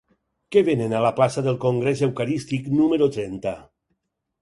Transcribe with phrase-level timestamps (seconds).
[0.55, 3.57] Què venen a la plaça del Congrés Eucarístic número trenta?